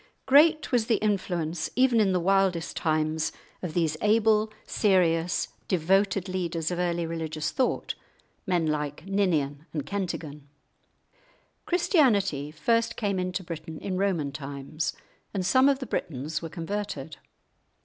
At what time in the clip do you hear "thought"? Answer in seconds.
7.51-7.93